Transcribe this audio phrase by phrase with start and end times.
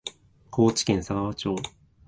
[0.49, 1.53] 高知県佐川町